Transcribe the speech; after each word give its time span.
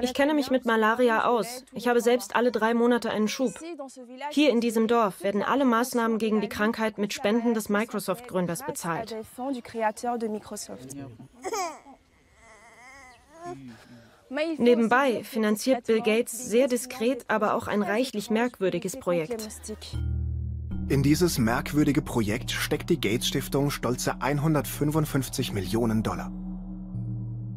Ich 0.00 0.14
kenne 0.14 0.34
mich 0.34 0.50
mit 0.50 0.64
Malaria 0.66 1.24
aus. 1.24 1.64
Ich 1.72 1.88
habe 1.88 2.00
selbst 2.00 2.36
alle 2.36 2.52
drei 2.52 2.74
Monate 2.74 3.10
einen 3.10 3.28
Schub. 3.28 3.52
Hier 4.30 4.50
in 4.50 4.60
diesem 4.60 4.86
Dorf 4.86 5.22
werden 5.22 5.42
alle 5.42 5.64
Maßnahmen 5.64 6.18
gegen 6.18 6.40
die 6.40 6.48
Krankheit 6.48 6.98
mit 6.98 7.12
Spenden 7.12 7.54
des 7.54 7.68
Microsoft-Gründers 7.68 8.64
bezahlt. 8.66 9.16
Nebenbei 14.30 15.22
finanziert 15.22 15.86
Bill 15.86 16.00
Gates 16.00 16.46
sehr 16.48 16.66
diskret, 16.66 17.24
aber 17.28 17.54
auch 17.54 17.66
ein 17.66 17.82
reichlich 17.82 18.30
merkwürdiges 18.30 18.98
Projekt. 18.98 19.48
In 20.88 21.02
dieses 21.02 21.38
merkwürdige 21.38 22.02
Projekt 22.02 22.50
steckt 22.50 22.90
die 22.90 23.00
Gates 23.00 23.28
Stiftung 23.28 23.70
stolze 23.70 24.20
155 24.20 25.52
Millionen 25.52 26.02
Dollar. 26.02 26.30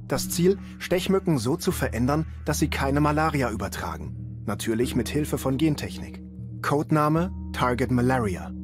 Das 0.08 0.30
Ziel, 0.30 0.58
Stechmücken 0.80 1.38
so 1.38 1.58
zu 1.58 1.71
verändern, 1.71 2.26
dass 2.46 2.60
sie 2.60 2.70
keine 2.70 3.02
Malaria 3.02 3.52
übertragen. 3.52 4.43
Natürlich 4.46 4.96
mit 4.96 5.10
Hilfe 5.10 5.38
von 5.38 5.57
Gentechnik. 5.57 6.21
Codename 6.61 7.32
Target 7.52 7.92
Malaria. 7.92 8.57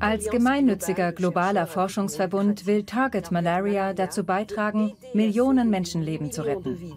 Als 0.00 0.30
gemeinnütziger 0.30 1.12
globaler 1.12 1.66
Forschungsverbund 1.66 2.66
will 2.66 2.84
Target 2.84 3.30
Malaria 3.30 3.92
dazu 3.92 4.24
beitragen, 4.24 4.92
Millionen 5.14 5.70
Menschenleben 5.70 6.30
zu 6.32 6.42
retten. 6.42 6.94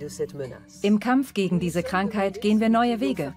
Im 0.81 0.99
Kampf 0.99 1.33
gegen 1.33 1.59
diese 1.59 1.83
Krankheit 1.83 2.41
gehen 2.41 2.59
wir 2.59 2.69
neue 2.69 2.99
Wege. 2.99 3.33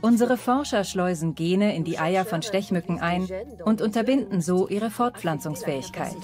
Unsere 0.00 0.36
Forscher 0.36 0.84
schleusen 0.84 1.34
Gene 1.34 1.74
in 1.74 1.84
die 1.84 1.98
Eier 1.98 2.24
von 2.24 2.42
Stechmücken 2.42 3.00
ein 3.00 3.28
und 3.64 3.80
unterbinden 3.80 4.40
so 4.40 4.68
ihre 4.68 4.90
Fortpflanzungsfähigkeit. 4.90 6.16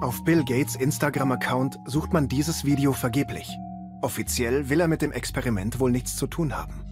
Auf 0.00 0.22
Bill 0.24 0.44
Gates 0.44 0.76
Instagram-Account 0.76 1.78
sucht 1.86 2.12
man 2.12 2.28
dieses 2.28 2.64
Video 2.64 2.92
vergeblich. 2.92 3.58
Offiziell 4.02 4.68
will 4.68 4.80
er 4.80 4.88
mit 4.88 5.00
dem 5.00 5.12
Experiment 5.12 5.80
wohl 5.80 5.90
nichts 5.90 6.16
zu 6.16 6.26
tun 6.26 6.54
haben. 6.54 6.83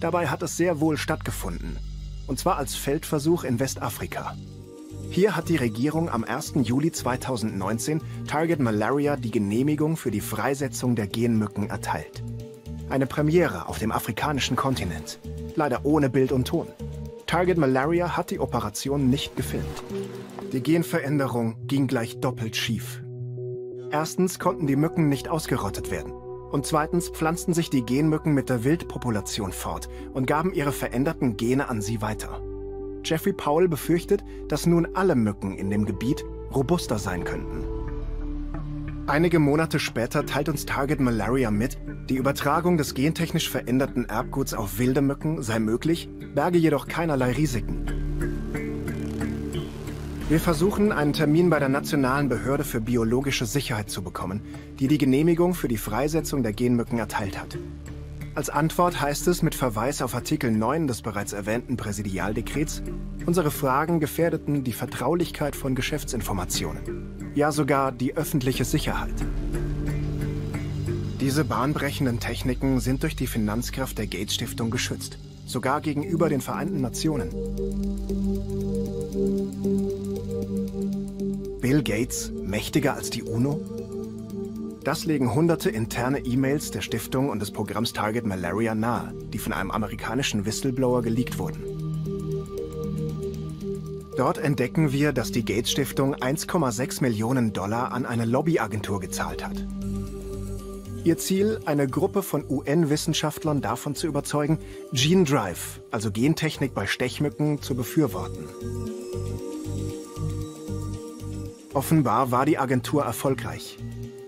Dabei 0.00 0.26
hat 0.26 0.42
es 0.42 0.56
sehr 0.56 0.80
wohl 0.80 0.96
stattgefunden. 0.96 1.78
Und 2.26 2.38
zwar 2.38 2.56
als 2.56 2.74
Feldversuch 2.74 3.44
in 3.44 3.60
Westafrika. 3.60 4.36
Hier 5.10 5.36
hat 5.36 5.48
die 5.48 5.56
Regierung 5.56 6.10
am 6.10 6.24
1. 6.24 6.54
Juli 6.62 6.92
2019 6.92 8.02
Target 8.26 8.60
Malaria 8.60 9.16
die 9.16 9.30
Genehmigung 9.30 9.96
für 9.96 10.10
die 10.10 10.20
Freisetzung 10.20 10.96
der 10.96 11.06
Genmücken 11.06 11.70
erteilt. 11.70 12.22
Eine 12.90 13.06
Premiere 13.06 13.68
auf 13.68 13.78
dem 13.78 13.92
afrikanischen 13.92 14.56
Kontinent. 14.56 15.18
Leider 15.54 15.84
ohne 15.84 16.10
Bild 16.10 16.32
und 16.32 16.46
Ton. 16.46 16.66
Target 17.26 17.56
Malaria 17.56 18.16
hat 18.16 18.30
die 18.30 18.40
Operation 18.40 19.08
nicht 19.08 19.36
gefilmt. 19.36 19.82
Die 20.52 20.62
Genveränderung 20.62 21.66
ging 21.66 21.86
gleich 21.86 22.20
doppelt 22.20 22.56
schief. 22.56 23.02
Erstens 23.90 24.38
konnten 24.38 24.66
die 24.66 24.76
Mücken 24.76 25.08
nicht 25.08 25.28
ausgerottet 25.28 25.90
werden. 25.90 26.12
Und 26.50 26.64
zweitens 26.64 27.08
pflanzten 27.08 27.54
sich 27.54 27.70
die 27.70 27.82
Genmücken 27.84 28.32
mit 28.32 28.48
der 28.48 28.64
Wildpopulation 28.64 29.52
fort 29.52 29.88
und 30.14 30.26
gaben 30.26 30.52
ihre 30.52 30.72
veränderten 30.72 31.36
Gene 31.36 31.68
an 31.68 31.82
sie 31.82 32.00
weiter. 32.00 32.40
Jeffrey 33.04 33.32
Powell 33.32 33.68
befürchtet, 33.68 34.24
dass 34.48 34.66
nun 34.66 34.88
alle 34.94 35.14
Mücken 35.14 35.56
in 35.56 35.70
dem 35.70 35.84
Gebiet 35.84 36.24
robuster 36.54 36.98
sein 36.98 37.24
könnten. 37.24 37.64
Einige 39.08 39.38
Monate 39.38 39.78
später 39.78 40.26
teilt 40.26 40.48
uns 40.48 40.66
Target 40.66 40.98
Malaria 40.98 41.52
mit, 41.52 41.78
die 42.08 42.16
Übertragung 42.16 42.76
des 42.76 42.94
gentechnisch 42.94 43.48
veränderten 43.48 44.06
Erbguts 44.06 44.52
auf 44.52 44.78
wilde 44.78 45.00
Mücken 45.00 45.42
sei 45.42 45.60
möglich, 45.60 46.08
berge 46.34 46.58
jedoch 46.58 46.88
keinerlei 46.88 47.30
Risiken. 47.32 47.95
Wir 50.28 50.40
versuchen, 50.40 50.90
einen 50.90 51.12
Termin 51.12 51.50
bei 51.50 51.60
der 51.60 51.68
Nationalen 51.68 52.28
Behörde 52.28 52.64
für 52.64 52.80
biologische 52.80 53.46
Sicherheit 53.46 53.88
zu 53.88 54.02
bekommen, 54.02 54.40
die 54.80 54.88
die 54.88 54.98
Genehmigung 54.98 55.54
für 55.54 55.68
die 55.68 55.76
Freisetzung 55.76 56.42
der 56.42 56.52
Genmücken 56.52 56.98
erteilt 56.98 57.40
hat. 57.40 57.56
Als 58.34 58.50
Antwort 58.50 59.00
heißt 59.00 59.28
es 59.28 59.42
mit 59.42 59.54
Verweis 59.54 60.02
auf 60.02 60.16
Artikel 60.16 60.50
9 60.50 60.88
des 60.88 61.02
bereits 61.02 61.32
erwähnten 61.32 61.76
Präsidialdekrets, 61.76 62.82
unsere 63.24 63.52
Fragen 63.52 64.00
gefährdeten 64.00 64.64
die 64.64 64.72
Vertraulichkeit 64.72 65.54
von 65.54 65.76
Geschäftsinformationen, 65.76 67.30
ja 67.36 67.52
sogar 67.52 67.92
die 67.92 68.16
öffentliche 68.16 68.64
Sicherheit. 68.64 69.14
Diese 71.20 71.44
bahnbrechenden 71.44 72.18
Techniken 72.18 72.80
sind 72.80 73.04
durch 73.04 73.14
die 73.14 73.28
Finanzkraft 73.28 73.96
der 73.96 74.08
Gates 74.08 74.34
Stiftung 74.34 74.72
geschützt, 74.72 75.18
sogar 75.46 75.80
gegenüber 75.80 76.28
den 76.28 76.40
Vereinten 76.40 76.80
Nationen. 76.80 77.30
Bill 81.76 81.82
Gates 81.82 82.32
mächtiger 82.32 82.94
als 82.94 83.10
die 83.10 83.22
UNO? 83.22 83.60
Das 84.82 85.04
legen 85.04 85.34
hunderte 85.34 85.68
interne 85.68 86.20
E-Mails 86.20 86.70
der 86.70 86.80
Stiftung 86.80 87.28
und 87.28 87.38
des 87.40 87.50
Programms 87.50 87.92
Target 87.92 88.24
Malaria 88.24 88.74
nahe, 88.74 89.12
die 89.30 89.36
von 89.36 89.52
einem 89.52 89.70
amerikanischen 89.70 90.46
Whistleblower 90.46 91.02
geleakt 91.02 91.38
wurden. 91.38 91.60
Dort 94.16 94.38
entdecken 94.38 94.92
wir, 94.92 95.12
dass 95.12 95.32
die 95.32 95.44
Gates 95.44 95.70
Stiftung 95.70 96.14
1,6 96.14 97.02
Millionen 97.02 97.52
Dollar 97.52 97.92
an 97.92 98.06
eine 98.06 98.24
Lobbyagentur 98.24 98.98
gezahlt 98.98 99.44
hat. 99.44 99.66
Ihr 101.04 101.18
Ziel, 101.18 101.60
eine 101.66 101.86
Gruppe 101.86 102.22
von 102.22 102.42
UN-Wissenschaftlern 102.48 103.60
davon 103.60 103.94
zu 103.94 104.06
überzeugen, 104.06 104.60
Gene 104.92 105.24
Drive, 105.24 105.82
also 105.90 106.10
Gentechnik 106.10 106.72
bei 106.72 106.86
Stechmücken, 106.86 107.60
zu 107.60 107.74
befürworten. 107.74 108.48
Offenbar 111.76 112.30
war 112.30 112.46
die 112.46 112.56
Agentur 112.56 113.04
erfolgreich. 113.04 113.76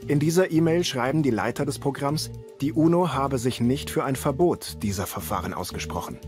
In 0.07 0.21
dieser 0.21 0.51
E-Mail 0.51 0.85
schreiben 0.85 1.23
die 1.23 1.31
Leiter 1.31 1.65
des 1.65 1.79
Programms, 1.79 2.31
die 2.61 2.75
UNO 2.75 3.15
habe 3.15 3.39
sich 3.39 3.59
nicht 3.59 3.89
für 3.89 4.05
ein 4.05 4.17
Verbot 4.17 4.83
dieser 4.83 5.07
Verfahren 5.07 5.55
ausgesprochen. 5.55 6.19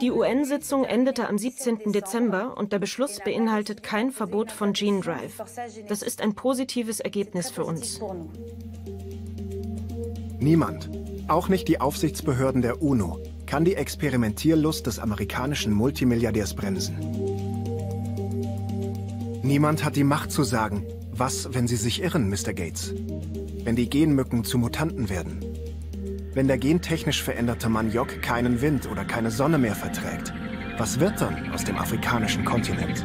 Die 0.00 0.12
UN-Sitzung 0.12 0.84
endete 0.84 1.28
am 1.28 1.36
17. 1.36 1.90
Dezember 1.90 2.56
und 2.56 2.72
der 2.72 2.78
Beschluss 2.78 3.18
beinhaltet 3.24 3.82
kein 3.82 4.12
Verbot 4.12 4.52
von 4.52 4.72
Gene 4.72 5.00
Drive. 5.00 5.42
Das 5.88 6.02
ist 6.02 6.22
ein 6.22 6.36
positives 6.36 7.00
Ergebnis 7.00 7.50
für 7.50 7.64
uns. 7.64 8.00
Niemand, 10.38 10.88
auch 11.26 11.48
nicht 11.48 11.66
die 11.66 11.80
Aufsichtsbehörden 11.80 12.62
der 12.62 12.82
UNO, 12.82 13.18
kann 13.46 13.64
die 13.64 13.74
Experimentierlust 13.74 14.86
des 14.86 15.00
amerikanischen 15.00 15.72
Multimilliardärs 15.72 16.54
bremsen. 16.54 17.31
Niemand 19.44 19.84
hat 19.84 19.96
die 19.96 20.04
Macht 20.04 20.30
zu 20.30 20.44
sagen, 20.44 20.86
was, 21.10 21.52
wenn 21.52 21.66
sie 21.66 21.76
sich 21.76 22.00
irren, 22.00 22.28
Mr. 22.28 22.52
Gates? 22.54 22.94
Wenn 23.64 23.74
die 23.74 23.90
Genmücken 23.90 24.44
zu 24.44 24.56
Mutanten 24.56 25.10
werden? 25.10 25.40
Wenn 26.32 26.46
der 26.46 26.58
gentechnisch 26.58 27.22
veränderte 27.22 27.68
Maniok 27.68 28.22
keinen 28.22 28.62
Wind 28.62 28.88
oder 28.88 29.04
keine 29.04 29.32
Sonne 29.32 29.58
mehr 29.58 29.74
verträgt? 29.74 30.32
Was 30.78 31.00
wird 31.00 31.20
dann 31.20 31.52
aus 31.52 31.64
dem 31.64 31.76
afrikanischen 31.76 32.44
Kontinent? 32.44 33.04